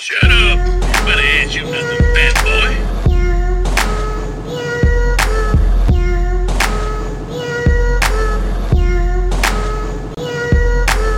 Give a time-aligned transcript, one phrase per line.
[0.00, 0.58] Shut up.
[0.58, 2.70] Nobody asked you nothing, fat boy.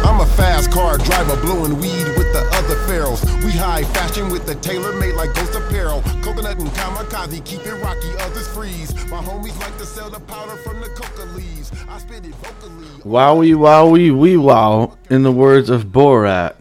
[0.08, 3.22] I'm a fast car driver blowing weed with the other pharaohs.
[3.44, 6.00] We high fashion with the tailor made like ghost apparel.
[6.22, 8.94] Coconut and kamikaze keep it rocky, others freeze.
[9.10, 11.70] My homies like to sell the powder from the coca leaves.
[11.86, 12.86] I spit it vocally.
[13.04, 16.54] Wowie wowie wee wow, in the words of Borat.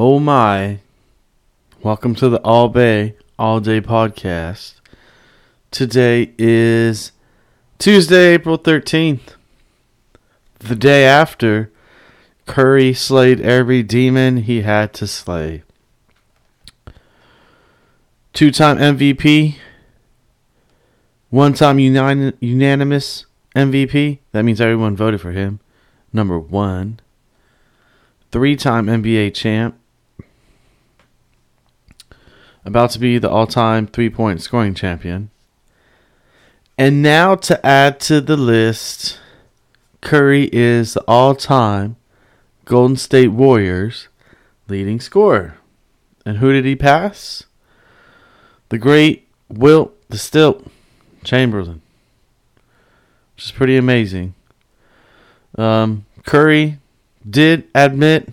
[0.00, 0.78] Oh my.
[1.82, 4.74] Welcome to the All Bay All Day Podcast.
[5.72, 7.10] Today is
[7.78, 9.34] Tuesday, April 13th.
[10.60, 11.72] The day after
[12.46, 15.64] Curry slayed every demon he had to slay.
[18.32, 19.56] Two time MVP,
[21.30, 24.20] one time unanimous MVP.
[24.30, 25.58] That means everyone voted for him.
[26.12, 27.00] Number one.
[28.30, 29.74] Three time NBA champ.
[32.68, 35.30] About to be the all time three point scoring champion.
[36.76, 39.18] And now to add to the list,
[40.02, 41.96] Curry is the all time
[42.66, 44.08] Golden State Warriors
[44.68, 45.56] leading scorer.
[46.26, 47.44] And who did he pass?
[48.68, 50.70] The great Wilt the Stilt
[51.24, 51.80] Chamberlain
[53.34, 54.34] which is pretty amazing.
[55.56, 56.76] Um, Curry
[57.28, 58.28] did admit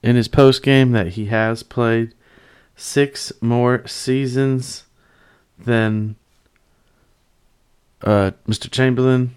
[0.00, 2.14] in his post game that he has played
[2.80, 4.84] six more seasons
[5.58, 6.16] than
[8.02, 8.70] uh, Mr.
[8.70, 9.34] Chamberlain,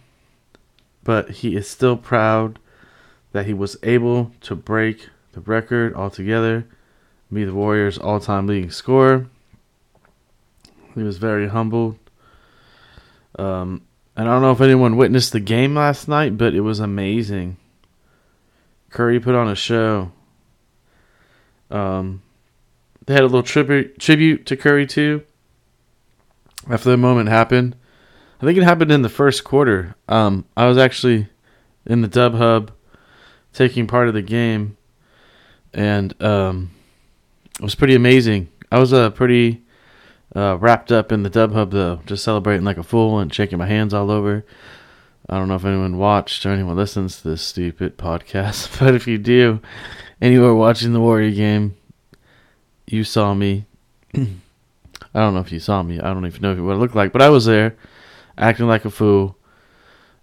[1.03, 2.58] but he is still proud
[3.33, 6.66] that he was able to break the record altogether,
[7.31, 9.27] be the Warriors' all-time leading scorer.
[10.95, 11.97] He was very humbled.
[13.38, 13.81] Um,
[14.16, 17.57] and I don't know if anyone witnessed the game last night, but it was amazing.
[18.91, 20.11] Curry put on a show.
[21.72, 22.22] Um,
[23.05, 25.23] they had a little tribute tribute to Curry too.
[26.69, 27.75] After the moment happened,
[28.41, 29.95] I think it happened in the first quarter.
[30.07, 31.28] Um, I was actually
[31.85, 32.72] in the Dub Hub,
[33.51, 34.78] taking part of the game,
[35.73, 36.72] and um,
[37.59, 38.50] it was pretty amazing.
[38.72, 39.63] I was uh, pretty
[40.35, 43.57] uh, wrapped up in the Dub Hub though, just celebrating like a fool and shaking
[43.57, 44.45] my hands all over.
[45.29, 49.07] I don't know if anyone watched or anyone listens to this stupid podcast, but if
[49.07, 49.59] you do,
[50.19, 51.75] and you were watching the Warrior game,
[52.93, 53.65] you saw me.
[54.15, 55.99] I don't know if you saw me.
[55.99, 57.75] I don't even know what it looked like, but I was there,
[58.37, 59.35] acting like a fool.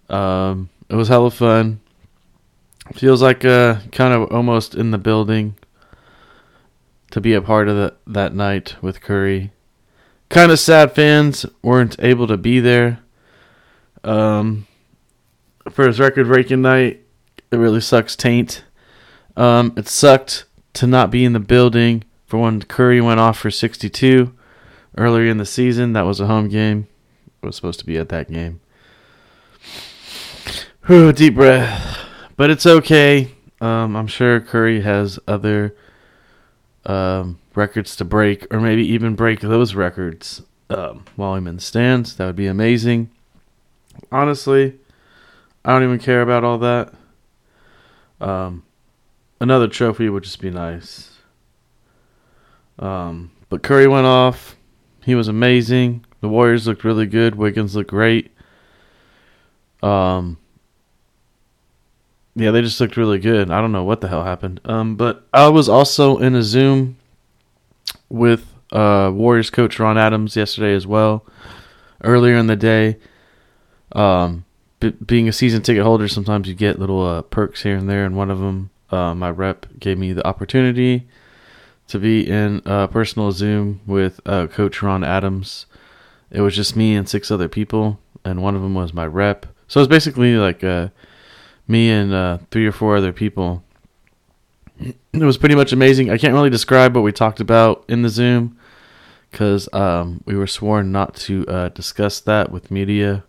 [0.08, 1.80] Um, it was hella fun.
[2.94, 5.56] Feels like uh, kind of almost in the building
[7.10, 9.52] to be a part of the, that night with Curry
[10.30, 13.00] kind of sad fans weren't able to be there
[14.04, 14.66] um,
[15.70, 17.04] for his record breaking night.
[17.50, 18.64] It really sucks, Taint.
[19.36, 23.50] Um, it sucked to not be in the building for when Curry went off for
[23.50, 24.32] 62
[24.96, 25.94] earlier in the season.
[25.94, 26.86] That was a home game.
[27.42, 28.60] I was supposed to be at that game.
[30.86, 31.98] Whew, deep breath.
[32.36, 33.32] But it's okay.
[33.60, 35.74] Um, I'm sure Curry has other
[36.86, 41.60] um, records to break, or maybe even break those records um, while I'm in the
[41.60, 42.14] stands.
[42.14, 43.10] That would be amazing.
[44.12, 44.78] Honestly,
[45.64, 46.94] I don't even care about all that.
[48.20, 48.62] Um,
[49.40, 51.10] another trophy would just be nice.
[52.80, 54.56] Um, but Curry went off.
[55.04, 56.04] He was amazing.
[56.20, 57.34] The Warriors looked really good.
[57.36, 58.30] Wiggins looked great.
[59.82, 60.38] Um,
[62.34, 63.50] yeah, they just looked really good.
[63.50, 64.60] I don't know what the hell happened.
[64.64, 66.96] Um, but I was also in a Zoom
[68.08, 71.24] with uh, Warriors coach Ron Adams yesterday as well.
[72.02, 72.96] Earlier in the day,
[73.92, 74.44] um,
[74.78, 78.04] b- being a season ticket holder, sometimes you get little uh, perks here and there,
[78.04, 81.06] and one of them, uh, my rep gave me the opportunity
[81.90, 85.66] to be in a personal Zoom with uh, Coach Ron Adams.
[86.30, 89.46] It was just me and six other people, and one of them was my rep.
[89.68, 90.88] So it was basically like uh,
[91.68, 93.62] me and uh, three or four other people
[94.80, 96.10] it was pretty much amazing.
[96.10, 98.56] I can't really describe what we talked about in the Zoom
[99.30, 103.24] because um, we were sworn not to uh, discuss that with media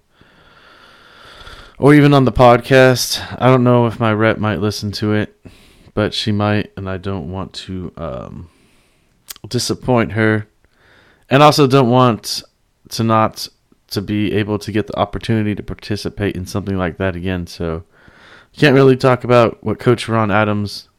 [1.78, 3.38] or even on the podcast.
[3.40, 5.36] I don't know if my rep might listen to it,
[5.94, 8.50] but she might, and I don't want to um,
[9.48, 10.48] disappoint her,
[11.30, 12.44] and also don't want
[12.90, 13.48] to not
[13.90, 17.46] to be able to get the opportunity to participate in something like that again.
[17.48, 17.84] So
[18.58, 20.90] can't really talk about what Coach Ron Adams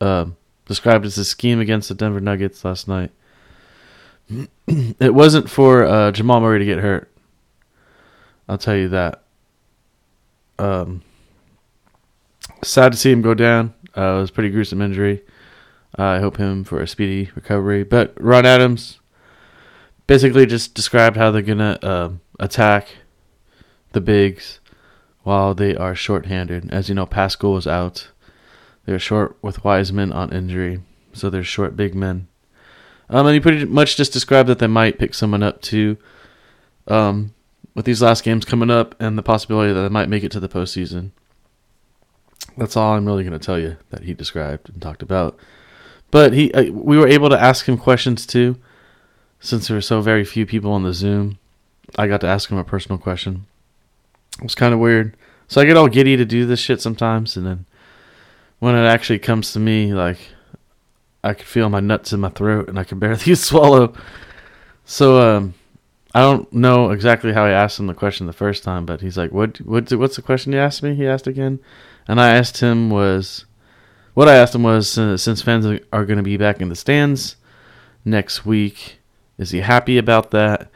[0.00, 0.26] uh,
[0.66, 3.10] described as a scheme against the Denver Nuggets last night.
[4.66, 7.10] it wasn't for uh, Jamal Murray to get hurt.
[8.48, 9.22] I'll tell you that.
[10.58, 11.02] Um,
[12.62, 13.74] sad to see him go down.
[13.96, 15.22] Uh, it was pretty gruesome injury.
[15.96, 17.82] I hope him for a speedy recovery.
[17.82, 19.00] But Ron Adams
[20.06, 22.88] basically just described how they're gonna uh, attack
[23.92, 24.60] the bigs
[25.22, 26.70] while they are shorthanded.
[26.72, 28.08] As you know, Paschall is out.
[28.86, 30.80] They're short with Wiseman on injury,
[31.12, 32.28] so they're short big men.
[33.08, 35.98] Um, and he pretty much just described that they might pick someone up too.
[36.86, 37.34] Um,
[37.74, 40.40] with these last games coming up and the possibility that they might make it to
[40.40, 41.10] the postseason.
[42.56, 45.38] That's all I'm really going to tell you that he described and talked about.
[46.10, 48.56] But he, uh, we were able to ask him questions too,
[49.38, 51.38] since there were so very few people on the Zoom.
[51.96, 53.46] I got to ask him a personal question.
[54.38, 55.16] It was kind of weird.
[55.48, 57.66] So I get all giddy to do this shit sometimes, and then
[58.60, 60.18] when it actually comes to me, like
[61.24, 63.94] I could feel my nuts in my throat, and I can barely swallow.
[64.84, 65.54] So um,
[66.14, 69.18] I don't know exactly how I asked him the question the first time, but he's
[69.18, 69.60] like, "What?
[69.60, 69.92] What?
[69.92, 71.58] What's the question you asked me?" He asked again,
[72.06, 73.44] and I asked him was,
[74.14, 76.76] what I asked him was, uh, since fans are going to be back in the
[76.76, 77.36] stands
[78.04, 78.98] next week,
[79.38, 80.70] is he happy about that?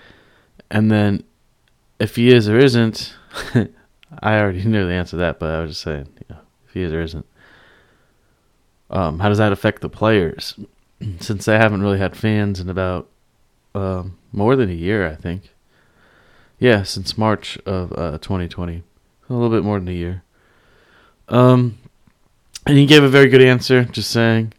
[0.70, 1.25] And then,
[1.98, 3.14] if he is or isn't,
[4.20, 6.75] I already knew the answer to that, but I was just saying, you know, if
[6.75, 7.26] he is or isn't,
[8.90, 10.58] um, how does that affect the players?
[11.20, 13.08] Since they haven't really had fans in about
[13.75, 15.50] um, more than a year, I think.
[16.58, 18.82] Yeah, since March of uh, 2020,
[19.28, 20.22] a little bit more than a year.
[21.28, 21.78] Um,
[22.66, 24.52] and he gave a very good answer, just saying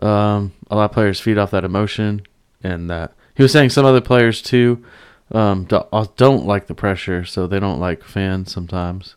[0.00, 2.22] um, a lot of players feed off that emotion,
[2.62, 4.84] and that he was saying some other players too
[5.32, 9.16] um, uh, don't like the pressure, so they don't like fans sometimes.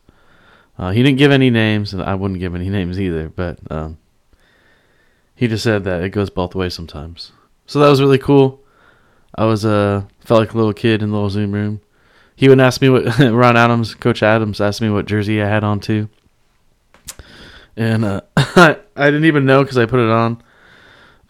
[0.78, 3.98] Uh, he didn't give any names, and I wouldn't give any names either, but um,
[5.34, 7.32] he just said that it goes both ways sometimes.
[7.66, 8.62] So that was really cool.
[9.34, 11.80] I was uh felt like a little kid in the little Zoom room.
[12.34, 15.64] He would ask me what Ron Adams, Coach Adams, asked me what jersey I had
[15.64, 16.08] on too,
[17.76, 20.42] and uh, I didn't even know because I put it on.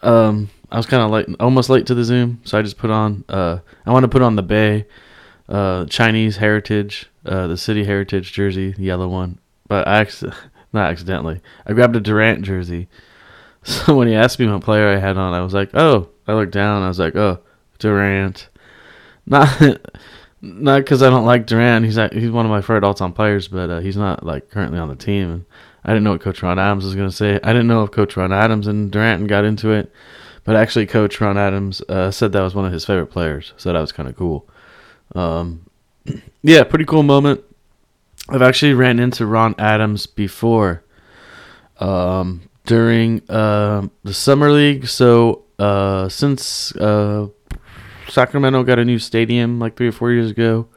[0.01, 2.91] Um, I was kind of late, almost late to the Zoom, so I just put
[2.91, 3.23] on.
[3.29, 4.85] Uh, I want to put on the Bay,
[5.49, 9.39] uh, Chinese Heritage, uh, the City Heritage jersey, the yellow one.
[9.67, 10.27] But I ac-
[10.73, 12.87] not accidentally, I grabbed a Durant jersey.
[13.63, 16.07] So when he asked me what player I had on, I was like, oh.
[16.27, 16.83] I looked down.
[16.83, 17.39] I was like, oh,
[17.79, 18.49] Durant.
[19.25, 19.79] Not
[20.41, 21.85] not because I don't like Durant.
[21.85, 24.89] He's he's one of my favorite all-time players, but uh, he's not like currently on
[24.89, 25.45] the team.
[25.87, 27.39] I didn't know what Coach Ron Adams was going to say.
[27.41, 29.89] I didn't know if Coach Ron Adams and Durant got into it,
[30.43, 33.53] but actually Coach Ron Adams uh, said that was one of his favorite players.
[33.55, 34.47] So that was kind of cool.
[35.15, 35.65] Um,
[36.43, 37.41] yeah, pretty cool moment.
[38.27, 40.83] I've actually ran into Ron Adams before
[41.79, 44.87] um, during uh, the summer league.
[44.87, 47.29] So uh, since uh,
[48.09, 50.67] Sacramento got a new stadium like three or four years ago,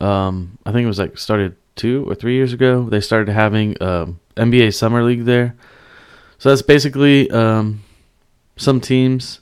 [0.00, 2.88] um, I think it was like started two or three years ago.
[2.88, 5.54] They started having um, NBA summer league there.
[6.38, 7.82] So that's basically um,
[8.56, 9.40] some teams.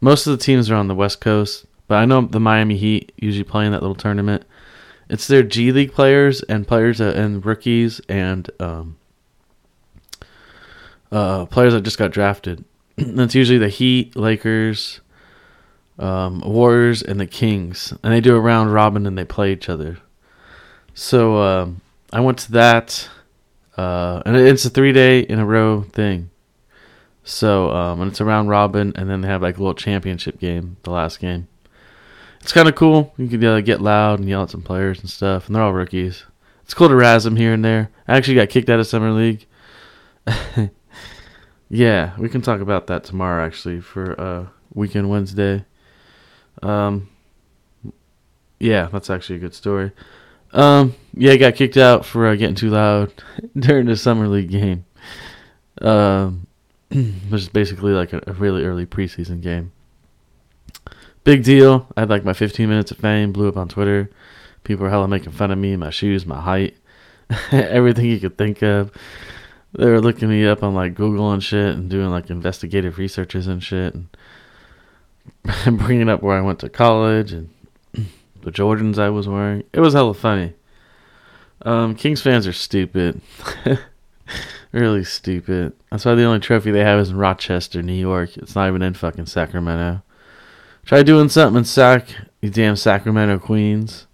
[0.00, 3.12] Most of the teams are on the West Coast, but I know the Miami Heat
[3.16, 4.44] usually play in that little tournament.
[5.08, 8.96] It's their G League players and players that, and rookies and um,
[11.10, 12.64] uh, players that just got drafted.
[12.96, 15.00] That's usually the Heat, Lakers,
[15.98, 19.68] um, Warriors, and the Kings, and they do a round robin and they play each
[19.68, 19.98] other.
[20.94, 21.80] So um,
[22.12, 23.08] I went to that,
[23.76, 26.30] uh, and it's a three day in a row thing.
[27.24, 30.38] So um, and it's a round robin, and then they have like a little championship
[30.38, 31.48] game, the last game.
[32.40, 33.12] It's kind of cool.
[33.16, 35.72] You can uh, get loud and yell at some players and stuff, and they're all
[35.72, 36.24] rookies.
[36.62, 37.90] It's cool to razz them here and there.
[38.06, 39.46] I actually got kicked out of summer league.
[41.68, 45.64] Yeah, we can talk about that tomorrow actually for uh weekend Wednesday.
[46.62, 47.08] Um
[48.58, 49.92] yeah, that's actually a good story.
[50.56, 53.12] Um yeah, I got kicked out for uh, getting too loud
[53.58, 54.84] during the summer league game.
[55.80, 56.46] Um
[56.90, 59.72] which is basically like a, a really early preseason game.
[61.24, 61.86] Big deal.
[61.96, 64.10] I had like my 15 minutes of fame, blew up on Twitter.
[64.64, 66.76] People were hella making fun of me, my shoes, my height,
[67.52, 68.92] everything you could think of
[69.76, 73.46] they were looking me up on like Google and shit and doing like investigative researches
[73.46, 74.08] and shit and
[75.78, 77.50] bringing up where I went to college and
[78.46, 79.64] the Jordans I was wearing.
[79.72, 80.54] It was hella funny.
[81.62, 83.20] Um, Kings fans are stupid.
[84.72, 85.72] really stupid.
[85.90, 88.36] That's why the only trophy they have is in Rochester, New York.
[88.36, 90.00] It's not even in fucking Sacramento.
[90.84, 92.06] Try doing something in Sac,
[92.40, 94.06] you damn Sacramento Queens.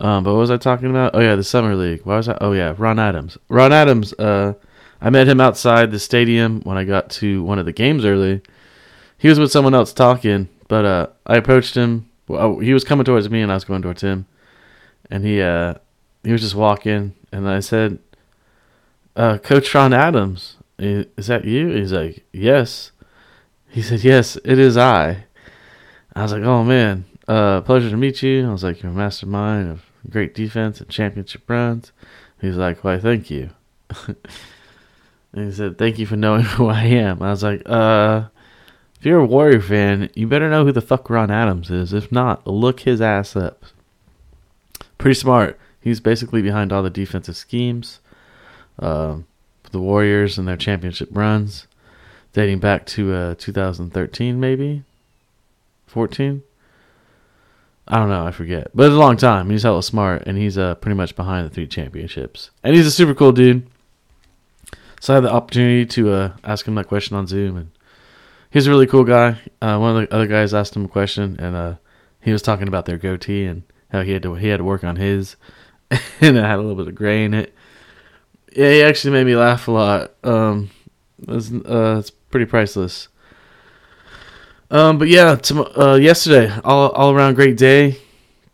[0.00, 1.14] Um, but what was I talking about?
[1.14, 2.00] Oh yeah, the summer league.
[2.04, 2.38] Why was I?
[2.40, 3.36] Oh yeah, Ron Adams.
[3.50, 4.14] Ron Adams.
[4.14, 4.54] Uh,
[5.02, 8.40] I met him outside the stadium when I got to one of the games early.
[9.18, 12.08] He was with someone else talking, but uh, I approached him.
[12.28, 14.26] Well, he was coming towards me, and I was going towards him.
[15.10, 15.74] And he uh,
[16.24, 18.00] he was just walking, and I said,
[19.14, 21.68] uh, "Coach Ron Adams," is that you?
[21.68, 22.92] He's like, yes.
[23.68, 25.24] He said, yes, it is I.
[26.14, 28.48] I was like, oh man, uh, pleasure to meet you.
[28.48, 31.92] I was like, you're a mastermind of great defense and championship runs.
[32.40, 33.50] He's like, why, thank you.
[34.06, 34.16] and
[35.46, 37.22] he said, thank you for knowing who I am.
[37.22, 38.24] I was like, uh,
[39.06, 41.92] if you're a Warrior fan, you better know who the fuck Ron Adams is.
[41.92, 43.64] If not, look his ass up.
[44.98, 45.60] Pretty smart.
[45.80, 48.00] He's basically behind all the defensive schemes
[48.80, 49.18] uh,
[49.62, 51.68] for the Warriors and their championship runs,
[52.32, 54.82] dating back to uh, 2013, maybe
[55.86, 56.42] 14.
[57.86, 59.50] I don't know, I forget, but it's a long time.
[59.50, 62.90] He's hella smart, and he's uh, pretty much behind the three championships, and he's a
[62.90, 63.68] super cool dude.
[65.00, 67.70] So I had the opportunity to uh, ask him that question on Zoom, and
[68.56, 69.38] he's a really cool guy.
[69.60, 71.74] Uh, one of the other guys asked him a question, and uh,
[72.22, 74.82] he was talking about their goatee and how he had to he had to work
[74.82, 75.36] on his,
[75.90, 77.54] and it had a little bit of gray in it.
[78.56, 80.14] Yeah, he actually made me laugh a lot.
[80.24, 80.70] Um,
[81.28, 83.08] it's, uh, it's pretty priceless.
[84.70, 87.98] Um, but yeah, to, uh, yesterday, all all around great day.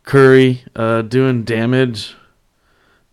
[0.03, 2.13] Curry uh, doing damage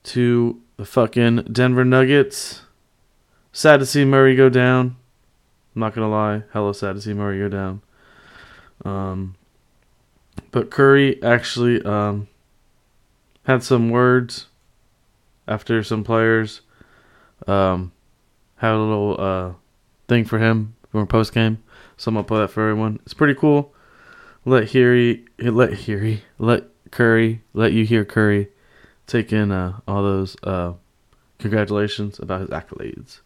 [0.03, 2.63] to the fucking Denver Nuggets.
[3.53, 4.97] Sad to see Murray go down.
[5.81, 7.81] Not gonna lie, hella sad to see go down.
[8.85, 9.35] Um,
[10.51, 12.29] but Curry actually um,
[13.45, 14.49] had some words
[15.49, 16.61] after some players
[17.47, 17.93] um,
[18.57, 19.53] had a little uh,
[20.07, 21.63] thing for him from post game.
[21.97, 23.01] So I'm gonna play that for everyone.
[23.05, 23.73] It's pretty cool.
[24.45, 28.51] Let Harry, let Harry, let Curry, let you hear Curry
[29.07, 30.75] take in uh, all those uh,
[31.39, 33.21] congratulations about his accolades.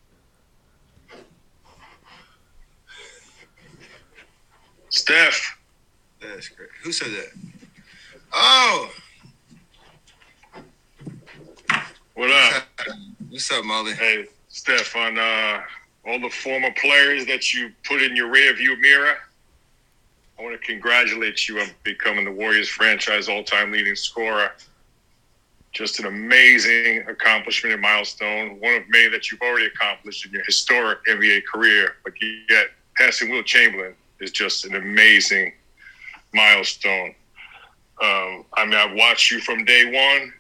[4.95, 5.59] Steph,
[6.21, 6.69] That's great.
[6.85, 7.27] Who said that?
[8.33, 8.91] Oh,
[12.15, 12.63] what up?
[13.29, 13.95] what's up, Molly?
[13.95, 15.63] Hey, Steph, on uh,
[16.07, 19.17] all the former players that you put in your rearview mirror,
[20.39, 24.53] I want to congratulate you on becoming the Warriors franchise all-time leading scorer.
[25.73, 30.45] Just an amazing accomplishment and milestone, one of many that you've already accomplished in your
[30.45, 31.97] historic NBA career.
[32.05, 32.13] But
[32.49, 35.53] yet, passing Wilt Chamberlain is just an amazing
[36.33, 37.15] milestone.
[38.03, 40.33] Um, I mean, I've watched you from day one,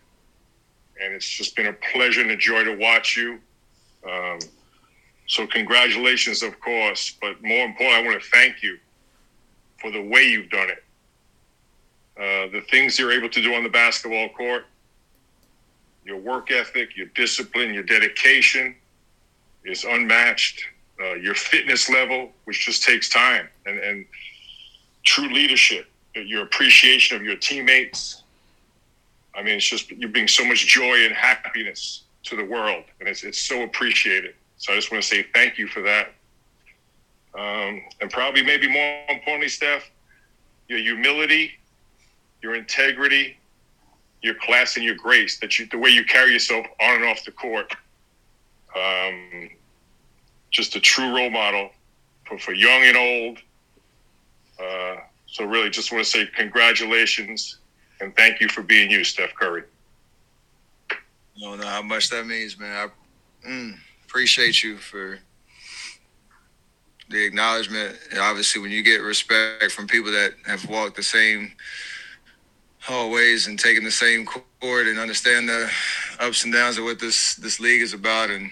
[1.01, 3.39] and it's just been a pleasure and a joy to watch you.
[4.09, 4.39] Um,
[5.27, 8.79] so, congratulations, of course, but more importantly, I want to thank you
[9.81, 10.85] for the way you've done it.
[12.17, 14.65] Uh, the things you're able to do on the basketball court,
[16.05, 18.75] your work ethic, your discipline, your dedication
[19.65, 20.65] is unmatched.
[21.01, 24.07] Uh, your fitness level, which just takes time, and, and
[25.03, 28.23] true leadership, your appreciation of your teammates.
[29.35, 33.09] I mean, it's just you bring so much joy and happiness to the world, and
[33.09, 34.35] it's it's so appreciated.
[34.59, 36.13] So I just want to say thank you for that.
[37.37, 39.91] Um, and probably, maybe more importantly, Steph,
[40.69, 41.51] your humility,
[42.41, 43.37] your integrity,
[44.23, 47.25] your class, and your grace that you the way you carry yourself on and off
[47.25, 47.75] the court.
[48.77, 49.51] Um,
[50.55, 51.71] just a true role model
[52.25, 53.39] for, for young and old.
[54.59, 57.59] Uh, so really, just want to say congratulations
[58.01, 59.65] and thank you for being you, Steph Curry.
[60.91, 60.97] I
[61.41, 62.91] don't know how much that means, man.
[63.45, 63.75] I mm,
[64.07, 65.19] appreciate you for
[67.11, 67.99] the acknowledgement.
[68.11, 71.53] And obviously, when you get respect from people that have walked the same
[72.79, 75.69] hallways and taken the same court and understand the
[76.21, 78.51] ups and downs of what this this league is about, and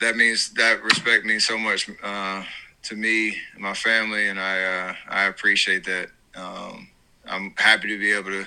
[0.00, 2.42] that means that respect means so much uh,
[2.82, 6.08] to me and my family, and I uh, I appreciate that.
[6.34, 6.88] Um,
[7.26, 8.46] I'm happy to be able to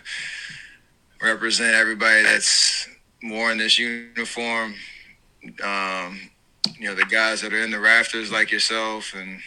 [1.22, 2.88] represent everybody that's
[3.22, 4.76] in this uniform.
[5.64, 6.30] Um,
[6.80, 9.40] you know, the guys that are in the rafters like yourself, and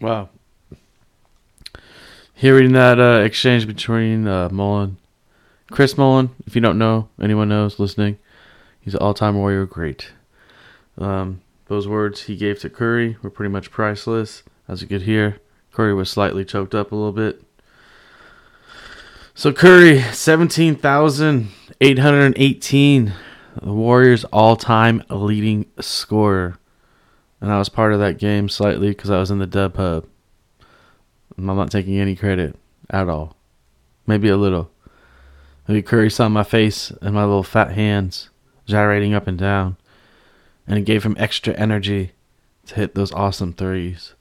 [0.00, 0.28] Wow.
[2.34, 4.98] Hearing that uh, exchange between uh, Mullin,
[5.70, 8.18] Chris Mullin, if you don't know, anyone knows listening,
[8.84, 10.12] he's an all-time Warrior great.
[10.98, 15.40] Um, those words he gave to Curry were pretty much priceless, as you could hear.
[15.72, 17.42] Curry was slightly choked up a little bit.
[19.34, 21.48] So Curry, seventeen thousand
[21.80, 23.12] eight hundred eighteen,
[23.60, 26.58] the Warriors' all-time leading scorer,
[27.40, 30.06] and I was part of that game slightly because I was in the dub hub.
[31.36, 32.56] I'm not taking any credit
[32.90, 33.36] at all.
[34.06, 34.70] Maybe a little.
[35.66, 38.30] Maybe Curry saw my face and my little fat hands
[38.66, 39.76] gyrating up and down,
[40.66, 42.12] and it gave him extra energy
[42.66, 44.14] to hit those awesome threes.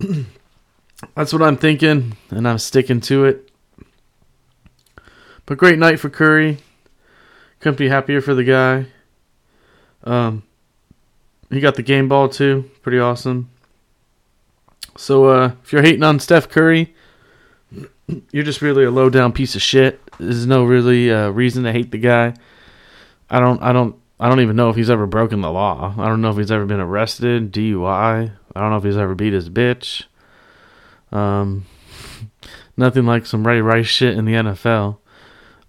[1.14, 3.50] That's what I'm thinking, and I'm sticking to it.
[5.46, 6.58] But great night for Curry.
[7.60, 8.86] Couldn't be happier for the guy.
[10.04, 10.44] Um,
[11.50, 12.70] he got the game ball too.
[12.82, 13.50] Pretty awesome.
[14.96, 16.94] So uh, if you're hating on Steph Curry,
[18.30, 20.00] you're just really a low down piece of shit.
[20.18, 22.34] There's no really uh, reason to hate the guy.
[23.30, 23.62] I don't.
[23.62, 23.96] I don't.
[24.18, 25.94] I don't even know if he's ever broken the law.
[25.96, 28.32] I don't know if he's ever been arrested, DUI.
[28.54, 30.04] I don't know if he's ever beat his bitch.
[31.10, 31.64] Um,
[32.76, 34.98] nothing like some Ray Rice shit in the NFL.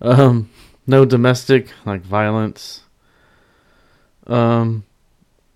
[0.01, 0.49] Um,
[0.87, 2.81] no domestic like violence.
[4.27, 4.85] Um,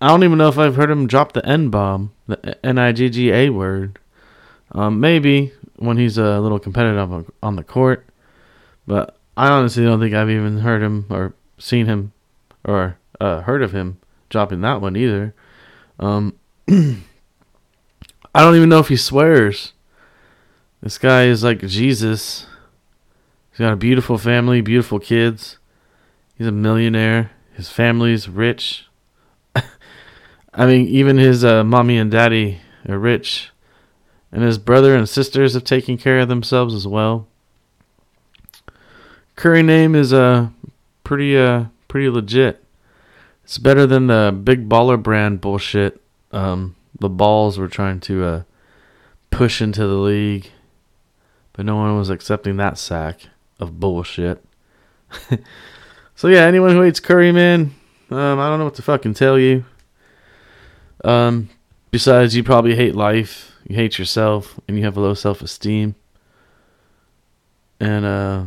[0.00, 2.92] I don't even know if I've heard him drop the N bomb, the N I
[2.92, 3.98] G G A word.
[4.72, 8.06] Um, maybe when he's a little competitive on, the court,
[8.86, 12.12] but I honestly don't think I've even heard him or seen him
[12.64, 13.98] or uh, heard of him
[14.28, 15.34] dropping that one either.
[15.98, 16.34] Um,
[16.68, 19.72] I don't even know if he swears.
[20.82, 22.46] This guy is like Jesus.
[23.50, 25.58] He's got a beautiful family, beautiful kids.
[26.36, 27.30] He's a millionaire.
[27.54, 28.86] His family's rich.
[30.52, 33.50] I mean, even his uh, mommy and daddy are rich.
[34.30, 37.26] And his brother and sisters have taken care of themselves as well.
[39.36, 40.48] Curry name is uh,
[41.06, 42.64] pretty uh, pretty legit.
[43.44, 48.42] It's better than the big baller brand bullshit um, the balls were trying to uh,
[49.30, 50.50] push into the league,
[51.52, 53.28] but no one was accepting that sack
[53.60, 54.44] of bullshit.
[56.16, 57.72] so yeah, anyone who hates Curry, man,
[58.10, 59.64] um, I don't know what to fucking tell you.
[61.04, 61.50] Um,
[61.92, 65.94] besides, you probably hate life, you hate yourself, and you have a low self esteem.
[67.78, 68.44] And uh,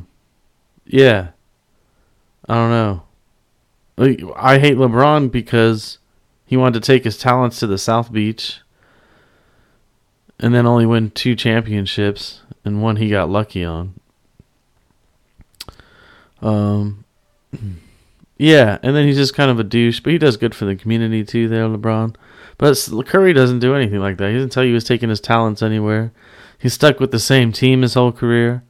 [0.85, 1.29] yeah,
[2.49, 3.03] I don't know.
[4.35, 5.99] I hate LeBron because
[6.45, 8.61] he wanted to take his talents to the South Beach
[10.39, 13.93] and then only win two championships and one he got lucky on.
[16.41, 17.05] Um
[18.37, 20.75] yeah, and then he's just kind of a douche, but he does good for the
[20.75, 22.15] community too there, LeBron.
[22.57, 24.29] But Curry doesn't do anything like that.
[24.29, 26.11] He doesn't tell you he's taking his talents anywhere.
[26.57, 28.63] He's stuck with the same team his whole career.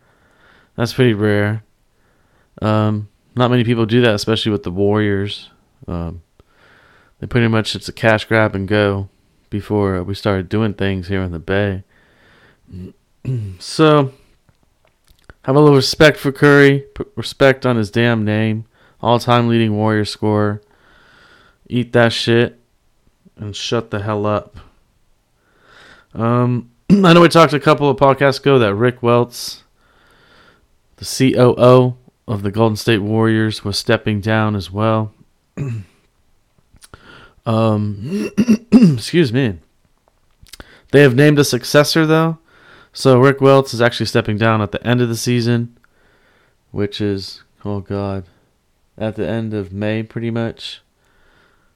[0.76, 1.64] That's pretty rare.
[2.62, 5.50] Um, not many people do that, especially with the Warriors.
[5.88, 6.22] Um,
[7.20, 9.10] they pretty much it's a cash grab and go
[9.50, 11.84] before we started doing things here in the Bay.
[13.60, 14.14] so,
[15.44, 18.66] have a little respect for Curry, respect on his damn name.
[19.02, 20.62] All time leading Warrior scorer.
[21.68, 22.60] Eat that shit
[23.38, 24.58] and shut the hell up.
[26.14, 29.64] Um, I know we talked a couple of podcasts ago that Rick Welts,
[30.98, 31.96] the COO
[32.30, 35.12] of the Golden State Warriors was stepping down as well.
[37.46, 38.32] um,
[38.72, 39.58] excuse me.
[40.92, 42.38] They have named a successor though,
[42.94, 45.76] so Rick Welts is actually stepping down at the end of the season,
[46.70, 48.26] which is oh god,
[48.96, 50.82] at the end of May pretty much.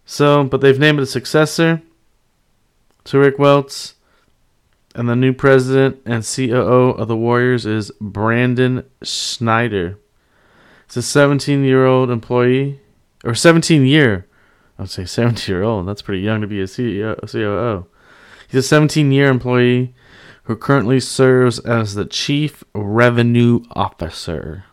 [0.06, 1.82] So, but they've named a successor
[3.06, 3.96] to Rick Welts.
[4.96, 9.98] And the new president and COO of the Warriors is Brandon Schneider.
[10.86, 12.80] It's a 17 year old employee,
[13.24, 14.28] or 17 year.
[14.78, 15.88] I would say 17 year old.
[15.88, 17.88] That's pretty young to be a CEO, COO.
[18.48, 19.94] He's a 17 year employee
[20.44, 24.66] who currently serves as the chief revenue officer.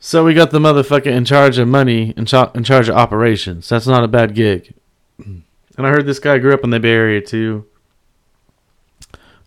[0.00, 3.68] So we got the motherfucker in charge of money, in, cha- in charge of operations.
[3.68, 4.74] That's not a bad gig.
[5.18, 7.66] And I heard this guy grew up in the Bay Area too.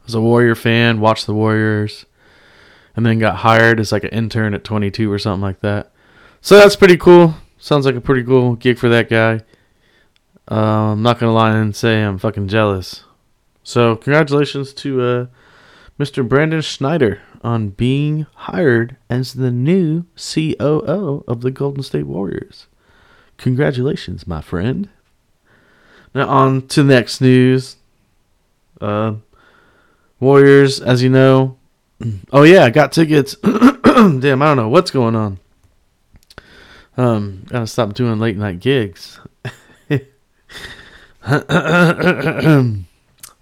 [0.06, 2.06] Was a Warrior fan, watched the Warriors
[2.96, 5.92] and then got hired as like an intern at 22 or something like that.
[6.42, 7.36] So that's pretty cool.
[7.58, 9.42] Sounds like a pretty cool gig for that guy.
[10.50, 13.04] Uh, I'm not gonna lie and say I'm fucking jealous.
[13.64, 15.26] So congratulations to uh,
[16.00, 16.28] Mr.
[16.28, 22.68] Brandon Schneider on being hired as the new COO of the Golden State Warriors.
[23.38, 24.90] Congratulations, my friend.
[26.14, 27.78] Now on to next news.
[28.80, 29.16] Uh,
[30.20, 31.58] Warriors, as you know,
[32.32, 33.36] Oh yeah, I got tickets.
[33.44, 35.40] Damn, I don't know what's going on.
[36.98, 39.20] Um, gotta stop doing late night gigs.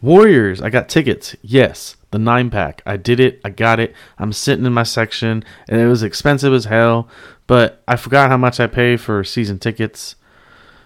[0.02, 1.36] Warriors, I got tickets.
[1.41, 2.82] Yes, the nine pack.
[2.86, 3.41] I did it.
[3.43, 3.93] I got it.
[4.17, 7.08] I'm sitting in my section, and it was expensive as hell.
[7.48, 10.15] But I forgot how much I pay for season tickets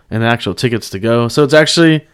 [0.10, 1.28] and actual tickets to go.
[1.28, 2.08] So it's actually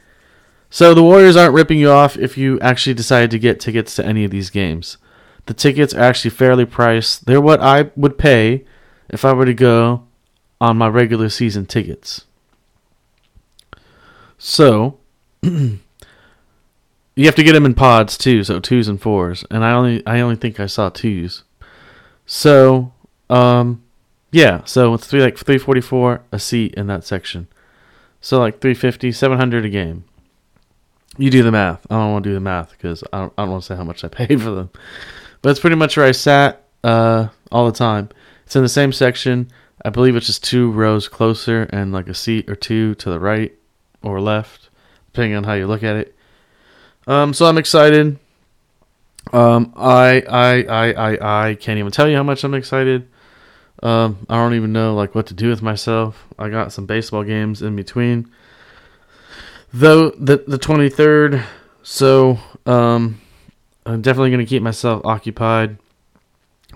[0.69, 4.05] so the Warriors aren't ripping you off if you actually decide to get tickets to
[4.05, 4.97] any of these games.
[5.45, 7.25] The tickets are actually fairly priced.
[7.25, 8.65] They're what I would pay
[9.09, 10.03] if I were to go
[10.61, 12.25] on my regular season tickets.
[14.37, 14.99] So,
[15.41, 15.79] you
[17.17, 19.43] have to get them in pods too, so twos and fours.
[19.51, 21.43] And I only I only think I saw twos.
[22.25, 22.93] So,
[23.29, 23.83] um
[24.31, 27.47] yeah, so it's three like 344 a seat in that section.
[28.21, 30.03] So like 350, 700 a game.
[31.17, 31.85] You do the math.
[31.89, 33.75] I don't want to do the math because I don't, I don't want to say
[33.75, 34.69] how much I paid for them.
[35.41, 38.09] But it's pretty much where I sat uh, all the time.
[38.45, 39.49] It's in the same section.
[39.83, 43.19] I believe it's just two rows closer and like a seat or two to the
[43.19, 43.53] right
[44.01, 44.69] or left,
[45.07, 46.15] depending on how you look at it.
[47.07, 48.19] Um, so I'm excited.
[49.31, 53.07] Um, I, I, I, I, I can't even tell you how much I'm excited.
[53.81, 56.25] Um, I don't even know like what to do with myself.
[56.37, 58.29] I got some baseball games in between.
[59.71, 61.43] Though the the 23rd,
[61.83, 63.21] so um,
[63.85, 65.77] I'm definitely gonna keep myself occupied.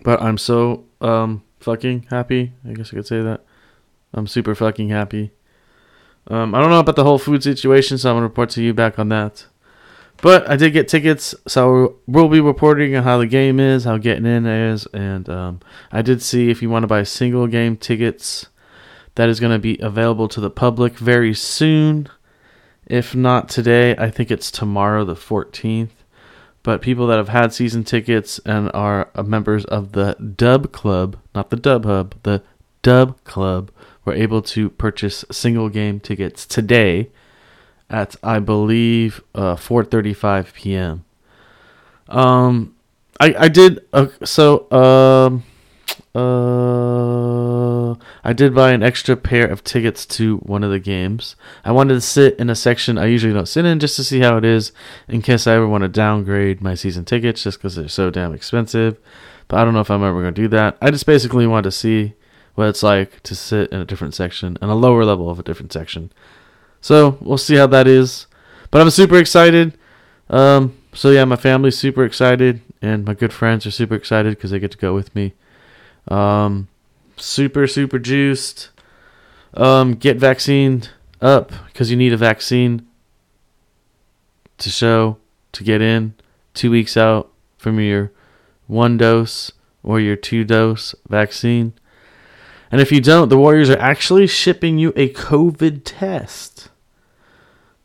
[0.03, 2.53] But I'm so um fucking happy.
[2.67, 3.41] I guess I could say that.
[4.13, 5.31] I'm super fucking happy.
[6.27, 8.73] Um, I don't know about the whole food situation, so I'm gonna report to you
[8.73, 9.45] back on that.
[10.21, 13.97] But I did get tickets, so we'll be reporting on how the game is, how
[13.97, 15.59] getting in is, and um,
[15.91, 18.47] I did see if you want to buy single game tickets,
[19.15, 22.07] that is going to be available to the public very soon.
[22.85, 25.89] If not today, I think it's tomorrow, the 14th.
[26.63, 31.49] But people that have had season tickets and are members of the Dub Club, not
[31.49, 32.41] the Dub Hub, the
[32.81, 33.69] Dub Club,
[34.05, 37.09] were able to purchase single game tickets today
[37.89, 41.05] at I believe uh, 4:35 p.m.
[42.07, 42.75] Um,
[43.19, 45.43] I I did uh, so um
[46.15, 47.95] uh
[48.25, 51.35] I did buy an extra pair of tickets to one of the games.
[51.65, 54.19] I wanted to sit in a section I usually don't sit in just to see
[54.19, 54.71] how it is
[55.07, 58.33] in case I ever want to downgrade my season tickets just because they're so damn
[58.33, 58.97] expensive.
[59.47, 60.77] But I don't know if I'm ever going to do that.
[60.81, 62.13] I just basically want to see
[62.55, 65.43] what it's like to sit in a different section and a lower level of a
[65.43, 66.11] different section.
[66.81, 68.27] So we'll see how that is.
[68.71, 69.77] But I'm super excited.
[70.29, 74.51] Um, so yeah, my family's super excited, and my good friends are super excited because
[74.51, 75.33] they get to go with me.
[76.07, 76.67] Um,
[77.17, 78.69] super super juiced.
[79.55, 80.89] Um, get vaccinated
[81.21, 82.87] up because you need a vaccine
[84.57, 85.17] to show
[85.51, 86.15] to get in.
[86.53, 88.11] Two weeks out from your
[88.67, 89.51] one dose
[89.83, 91.73] or your two dose vaccine.
[92.71, 96.69] And if you don't, the Warriors are actually shipping you a COVID test.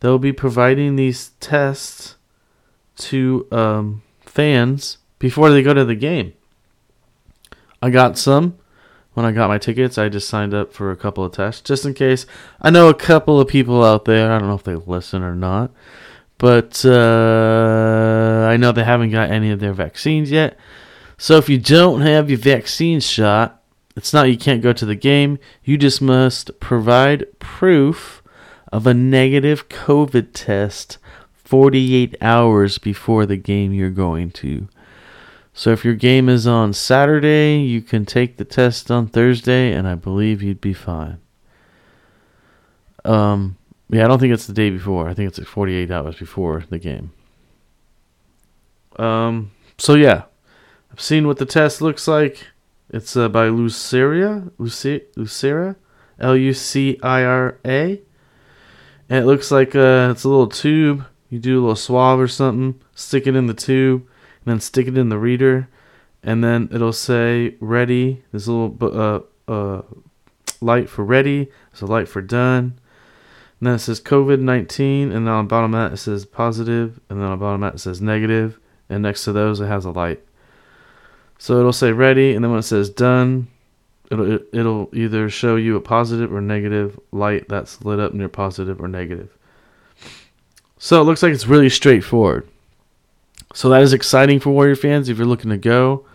[0.01, 2.17] They'll be providing these tests
[2.97, 6.33] to um, fans before they go to the game.
[7.81, 8.59] I got some
[9.15, 9.99] when I got my tickets.
[9.99, 12.27] I just signed up for a couple of tests just in case.
[12.61, 14.33] I know a couple of people out there.
[14.33, 15.71] I don't know if they listen or not,
[16.39, 20.57] but uh, I know they haven't got any of their vaccines yet.
[21.17, 23.61] So if you don't have your vaccine shot,
[23.97, 25.41] it's not you can't go to the game.
[25.65, 28.23] You just must provide proof
[28.73, 30.99] of a negative COVID test
[31.33, 34.69] 48 hours before the game you're going to.
[35.59, 39.89] So if your game is on Saturday, you can take the test on Thursday, and
[39.89, 41.19] I believe you'd be fine.
[43.05, 43.57] Um,
[43.91, 45.09] yeah, I don't think it's the day before.
[45.09, 47.11] I think it's like 48 hours before the game.
[49.01, 50.27] Um, so yeah,
[50.93, 52.47] I've seen what the test looks like.
[52.91, 54.47] It's uh, by Luci-
[55.17, 55.75] Lucira,
[56.21, 58.01] L U C I R A.
[59.09, 61.05] And it looks like uh, it's a little tube.
[61.31, 64.07] You do a little swab or something, stick it in the tube,
[64.49, 65.69] then stick it in the reader,
[66.23, 68.23] and then it'll say ready.
[68.31, 68.77] There's a little
[69.49, 69.83] uh, uh,
[70.61, 71.51] light for ready.
[71.73, 72.79] There's a light for done.
[73.61, 76.25] And then it says COVID 19, and then on the bottom of that it says
[76.25, 78.59] positive, and then on the bottom of that it says negative,
[78.89, 80.21] and next to those it has a light.
[81.39, 83.49] So it'll say ready, and then when it says done,
[84.11, 88.81] it'll it'll either show you a positive or negative light that's lit up near positive
[88.81, 89.37] or negative.
[90.79, 92.49] So it looks like it's really straightforward.
[93.59, 96.07] So that is exciting for Warrior fans if you're looking to go.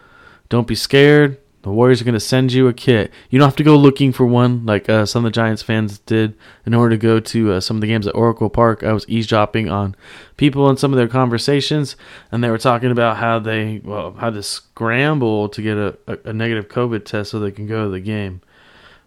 [0.47, 1.41] Don't be scared.
[1.63, 3.11] The Warriors are going to send you a kit.
[3.29, 5.99] You don't have to go looking for one like uh, some of the Giants fans
[5.99, 8.81] did in order to go to uh, some of the games at Oracle Park.
[8.81, 9.93] I was eavesdropping on
[10.37, 11.97] people and some of their conversations,
[12.31, 16.29] and they were talking about how they well had to scramble to get a, a,
[16.29, 18.39] a negative COVID test so they can go to the game.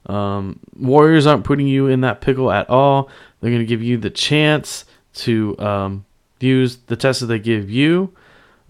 [0.05, 3.09] Um, Warriors aren't putting you in that pickle at all.
[3.40, 6.05] They're going to give you the chance to um,
[6.38, 8.12] use the test that they give you.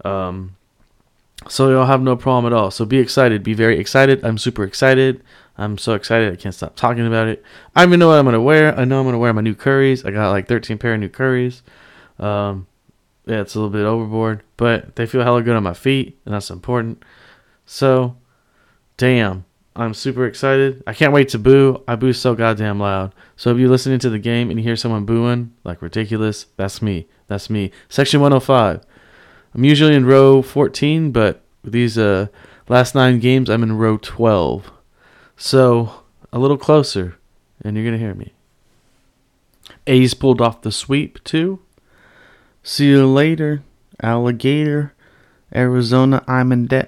[0.05, 0.55] Um,
[1.47, 2.71] so you'll have no problem at all.
[2.71, 3.43] So be excited.
[3.43, 4.23] Be very excited.
[4.25, 5.23] I'm super excited.
[5.57, 6.31] I'm so excited.
[6.31, 7.43] I can't stop talking about it.
[7.75, 8.77] I even know what I'm to wear.
[8.77, 10.05] I know I'm to wear my new curries.
[10.05, 11.63] I got like 13 pair of new curries.
[12.19, 12.67] Um,
[13.25, 16.33] yeah, it's a little bit overboard, but they feel hella good on my feet, and
[16.33, 17.03] that's important.
[17.65, 18.15] So,
[18.95, 20.81] damn, I'm super excited.
[20.87, 21.83] I can't wait to boo.
[21.87, 23.13] I boo so goddamn loud.
[23.35, 26.81] So if you're listening to the game and you hear someone booing like ridiculous, that's
[26.81, 27.07] me.
[27.27, 27.71] That's me.
[27.89, 28.81] Section 105.
[29.57, 32.27] I'm usually in row 14, but these uh,
[32.69, 34.71] last nine games, I'm in row 12.
[35.35, 37.17] So a little closer,
[37.63, 38.33] and you're going to hear me.
[39.87, 41.59] A's pulled off the sweep too.
[42.61, 43.63] See you later,
[43.99, 44.93] alligator.
[45.55, 46.83] Arizona Diamond uh,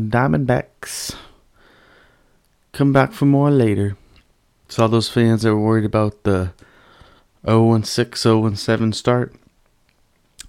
[0.00, 1.14] Diamondbacks.
[2.72, 3.96] Come back for more later.
[4.68, 6.52] Saw those fans that were worried about the
[7.46, 9.34] 0 6, 0 7 start.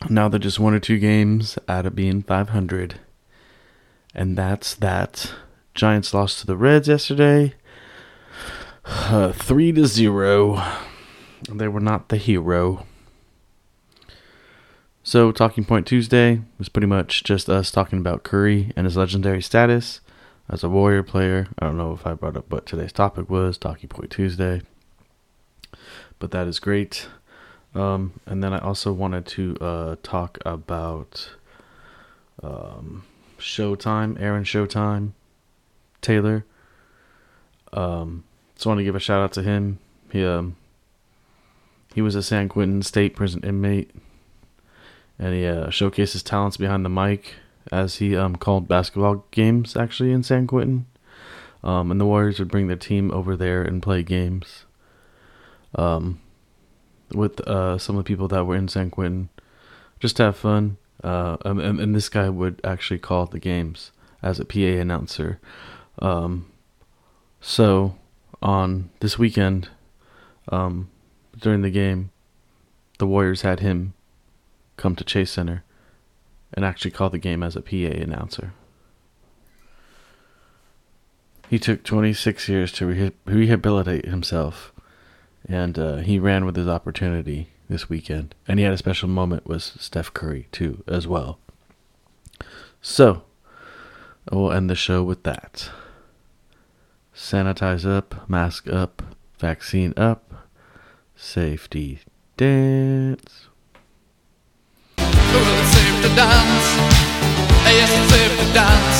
[0.07, 2.99] Now they're just one or two games out of being 500.
[4.15, 5.33] And that's that.
[5.73, 7.55] Giants lost to the Reds yesterday.
[8.85, 10.63] Uh, 3 to 0.
[11.47, 12.87] They were not the hero.
[15.03, 19.41] So, Talking Point Tuesday was pretty much just us talking about Curry and his legendary
[19.41, 20.01] status
[20.49, 21.47] as a Warrior player.
[21.59, 24.61] I don't know if I brought up what today's topic was, Talking Point Tuesday,
[26.17, 27.07] but that is great.
[27.79, 31.29] Um, and then I also wanted to uh, talk about
[32.43, 33.05] um,
[33.37, 35.11] Showtime, Aaron Showtime,
[36.01, 36.45] Taylor.
[37.71, 39.79] Um, just want to give a shout out to him.
[40.11, 40.57] He um,
[41.93, 43.91] he was a San Quentin State prison inmate
[45.17, 47.35] and he uh, showcased his talents behind the mic
[47.71, 50.85] as he um, called basketball games actually in San Quentin.
[51.63, 54.65] Um, and the Warriors would bring their team over there and play games
[55.75, 56.21] um,
[57.13, 59.29] with uh, some of the people that were in San Quentin
[59.99, 60.77] just to have fun.
[61.03, 63.91] Uh, and, and, this guy would actually call the games
[64.21, 65.39] as a PA announcer.
[65.99, 66.51] Um,
[67.39, 67.95] so
[68.41, 69.69] on this weekend,
[70.49, 70.89] um,
[71.39, 72.11] during the game,
[72.97, 73.93] the Warriors had him
[74.75, 75.63] come to Chase Center
[76.53, 78.53] and actually call the game as a PA announcer.
[81.49, 84.71] He took 26 years to re- rehabilitate himself,
[85.49, 88.35] and uh, he ran with his opportunity this weekend.
[88.47, 91.39] And he had a special moment with Steph Curry, too, as well.
[92.81, 93.23] So,
[94.31, 95.71] we'll end the show with that.
[97.15, 99.01] Sanitize up, mask up,
[99.39, 100.47] vaccine up,
[101.15, 101.99] safety
[102.37, 103.47] dance.
[104.97, 106.67] Well, it's safe to dance.
[107.65, 108.99] Yes, it's safe to dance.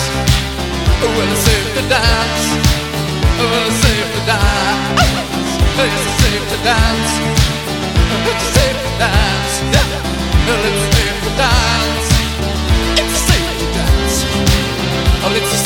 [1.01, 2.45] Well, it's safe to dance.
[3.39, 3.88] Well,
[6.63, 7.11] dance.
[8.55, 9.53] Safe dance.
[9.73, 9.87] Yeah.
[10.93, 12.07] Safe dance.
[12.99, 13.59] It's safe
[15.33, 15.58] let's